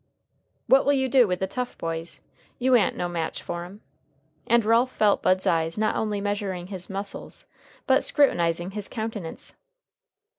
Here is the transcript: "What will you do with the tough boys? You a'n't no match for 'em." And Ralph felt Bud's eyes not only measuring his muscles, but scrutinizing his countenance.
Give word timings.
"What 0.65 0.83
will 0.83 0.93
you 0.93 1.07
do 1.07 1.27
with 1.27 1.41
the 1.41 1.45
tough 1.45 1.77
boys? 1.77 2.21
You 2.57 2.75
a'n't 2.75 2.97
no 2.97 3.07
match 3.07 3.43
for 3.43 3.65
'em." 3.65 3.81
And 4.47 4.65
Ralph 4.65 4.91
felt 4.91 5.21
Bud's 5.21 5.45
eyes 5.45 5.77
not 5.77 5.95
only 5.95 6.19
measuring 6.19 6.65
his 6.73 6.89
muscles, 6.89 7.45
but 7.85 8.03
scrutinizing 8.03 8.71
his 8.71 8.89
countenance. 8.89 9.53